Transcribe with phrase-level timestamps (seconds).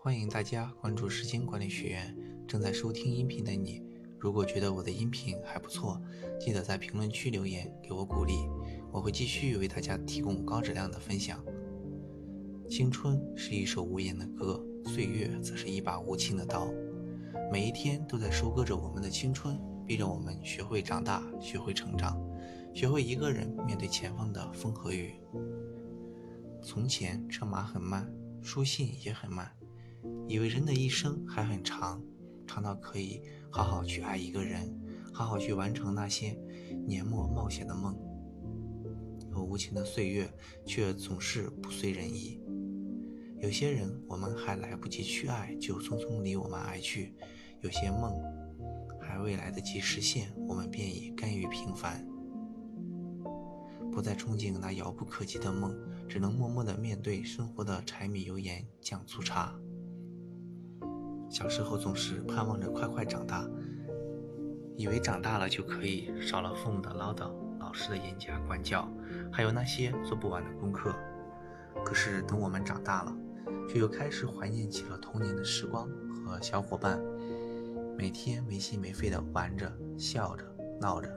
[0.00, 2.16] 欢迎大家关注时间管理学院。
[2.46, 3.82] 正在收听音频的你，
[4.16, 6.00] 如果觉得我的音频还不错，
[6.38, 8.34] 记得在评论区留言给我鼓励，
[8.92, 11.44] 我会继续为大家提供高质量的分享。
[12.70, 16.72] 青春是一首无言的歌，岁月则是一把无情的刀，
[17.50, 22.16] 每一天都在收割着我们的青春，逼着我们学会长大，学会成长，
[22.72, 25.16] 学会一个人面对前方的风和雨。
[26.62, 28.08] 从前车马很慢，
[28.40, 29.57] 书信也很慢。
[30.26, 32.02] 以为人的一生还很长，
[32.46, 34.78] 长到可以好好去爱一个人，
[35.12, 36.38] 好好去完成那些
[36.86, 37.96] 年末冒险的梦。
[39.30, 40.28] 可无情的岁月
[40.66, 42.40] 却总是不随人意。
[43.40, 47.12] 有些人我们还来不及去爱，就匆匆离我们而去；
[47.60, 48.12] 有些梦
[49.00, 52.04] 还未来得及实现，我们便已甘于平凡。
[53.92, 55.76] 不再憧憬那遥不可及的梦，
[56.08, 59.56] 只能默默地面对生活的柴米油盐酱醋茶。
[61.30, 63.46] 小时候总是盼望着快快长大，
[64.76, 68.88] 以为长大了就可以少了父母的唠叨、老师的严加管教，
[69.30, 70.94] 还有那些做不完的功课。
[71.84, 73.14] 可是等我们长大了，
[73.68, 75.88] 却又开始怀念起了童年的时光
[76.24, 76.98] 和小伙伴，
[77.96, 80.44] 每天没心没肺的玩着、笑着、
[80.80, 81.08] 闹着。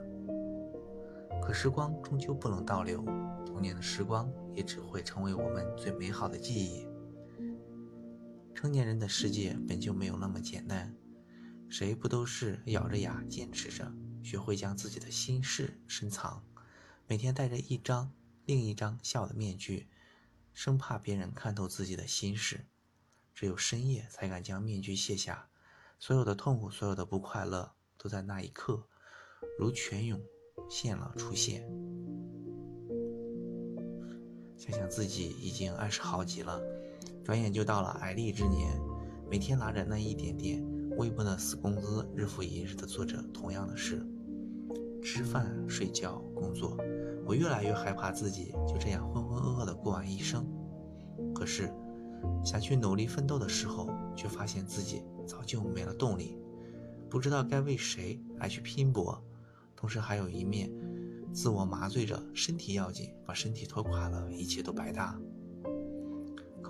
[1.42, 3.02] 可时光终究不能倒流，
[3.44, 6.86] 童年的时光也只会成为我们最美好的记忆。
[8.62, 10.94] 成年人的世界本就没有那么简单，
[11.68, 16.44] 谁不都是咬着牙坚持着，学会将自己的心事深藏，
[17.08, 18.12] 每天戴着一张
[18.44, 19.88] 另一张笑的面具，
[20.52, 22.64] 生怕别人看透自己的心事。
[23.34, 25.48] 只有深夜才敢将面具卸下，
[25.98, 28.86] 所有的痛苦，所有的不快乐，都在那一刻
[29.58, 30.22] 如泉涌
[30.70, 31.68] 现了出现。
[34.56, 36.62] 想想自己已经二十好几了。
[37.24, 38.80] 转眼就到了矮立之年，
[39.30, 40.64] 每天拿着那一点点
[40.96, 44.04] 微薄的死工资，日复一日的做着同样的事，
[45.02, 46.76] 吃饭、睡觉、工作。
[47.24, 50.44] 我越来越害怕自己就这样浑浑噩噩的过完一生。
[51.32, 51.72] 可是，
[52.44, 56.36] 想去努力奋斗的时候，却发现自己早就没了动力，
[57.08, 59.22] 不知道该为谁而去拼搏。
[59.76, 60.70] 同时，还有一面
[61.32, 65.18] 自我麻醉着，身体要紧，把身体拖垮了，一切都白搭。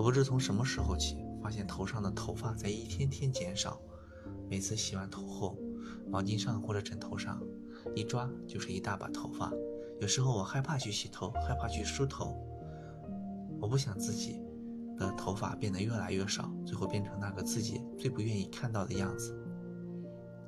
[0.02, 3.80] 不知从什么时候起，发现头上的头发在一天天减少。
[4.50, 5.56] 每次洗完头后，
[6.10, 7.40] 毛巾上或者枕头上
[7.94, 9.52] 一抓就是一大把头发。
[10.00, 12.36] 有时候我害怕去洗头，害怕去梳头。
[13.60, 14.42] 我不想自己
[14.98, 19.32] 的头发变得越来越少，最后变成那个自己最不愿意看到的样子。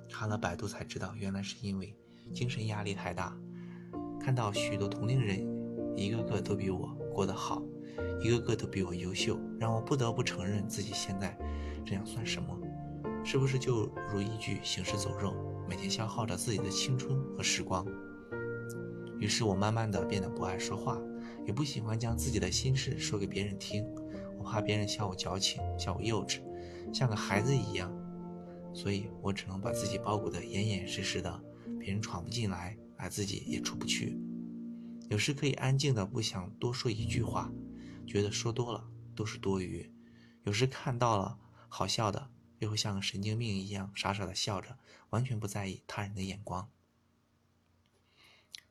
[0.09, 1.97] 查了百度才知道，原来是因为
[2.35, 3.35] 精神压力太大。
[4.21, 5.47] 看到许多同龄人，
[5.97, 7.63] 一个个都比我过得好。
[8.21, 11.37] 一个个都比我优秀，让我不得不承认自己现在
[11.85, 12.59] 这样算什么？
[13.23, 15.35] 是不是就如一具行尸走肉，
[15.69, 17.87] 每天消耗着自己的青春和时光？
[19.19, 21.01] 于是我慢慢的变得不爱说话，
[21.47, 23.85] 也不喜欢将自己的心事说给别人听，
[24.39, 26.41] 我怕别人笑我矫情，笑我幼稚，
[26.93, 27.91] 像个孩子一样，
[28.75, 31.41] 所以我只能把自己包裹得严严实实的，
[31.79, 34.19] 别人闯不进来，而自己也出不去。
[35.09, 37.51] 有时可以安静的不想多说一句话。
[38.07, 39.93] 觉得说多了都是多余，
[40.45, 41.39] 有时看到了
[41.69, 44.79] 好笑的，又会像个神经病一样傻傻的笑着，
[45.11, 46.71] 完全不在意他人的眼光。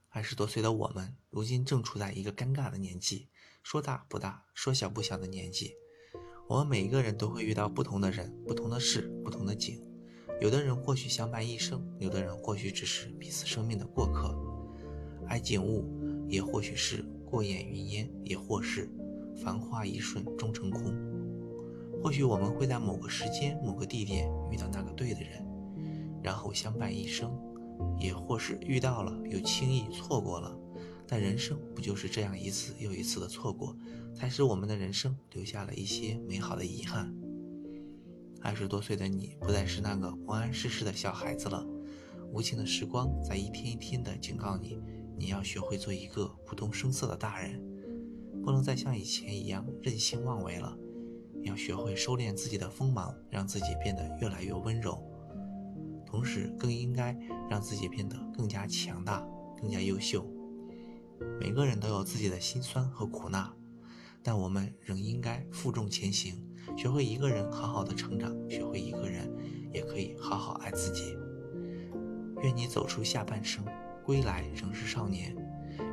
[0.10, 3.30] 二十多岁的我们，如今正处在一个尴尬的年纪，
[3.64, 5.74] 说大不大，说小不小的年纪。
[6.48, 9.84] 我们每一个人都会遇到不同的人、不同的事、不同的景。
[10.42, 14.38] 有的人或许相伴一生，有的人或许只是彼此生命的过客。
[15.28, 15.90] 而景物
[16.30, 18.90] 也或许是过眼云烟，也或是。
[19.44, 20.96] 繁华一瞬终成空。
[22.02, 25.46] 或许我们会在某个时间、某个地点遇到那个对的人，
[26.22, 27.30] 然后相伴一生；
[28.00, 30.58] 也或是遇到了又轻易错过了。
[31.08, 33.76] 但人生不就是这样一次又一次的错过，
[34.16, 37.14] 才使我们的人生留下了一些美好的遗憾？
[38.42, 41.66] 二十多岁的你，不再是那个不谙世事的小孩子了。
[42.32, 44.78] 无情的时光在一天一天的警告你，
[45.18, 47.62] 你要学会做一个不动声色的大人。
[48.44, 50.78] 不能再像以前一样任性妄为了，
[51.44, 55.02] 要学会收敛自己的锋芒，让自己变得越来越温柔。
[56.06, 57.18] 同时，更应该
[57.50, 59.26] 让自己变得更加强大、
[59.60, 60.30] 更加优秀。
[61.40, 63.50] 每个人都有自己的辛酸和苦难，
[64.22, 66.36] 但我们仍应该负重前行，
[66.78, 69.34] 学会一个人好好的成长，学会一个人
[69.72, 71.16] 也可以好好爱自己。
[72.42, 73.64] 愿你走出下半生，
[74.04, 75.34] 归来仍是少年。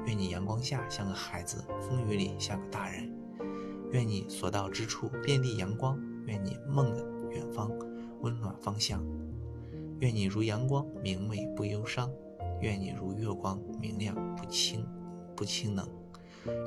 [0.07, 3.13] 愿你阳光下像个孩子，风雨里像个大人。
[3.93, 7.71] 愿你所到之处遍地阳光，愿你梦的远方
[8.21, 9.05] 温暖方向。
[10.01, 12.11] 愿你如阳光明媚不忧伤，
[12.61, 14.87] 愿你如月光明亮不清
[15.37, 15.89] 不清冷。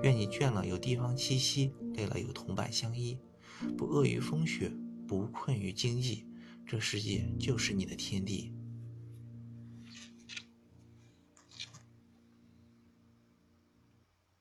[0.04, 3.18] 愿你倦了有地方栖息，累了有同伴相依，
[3.76, 4.72] 不饿于风雪，
[5.08, 6.28] 不困于经济，
[6.66, 8.54] 这世界就是你的天地。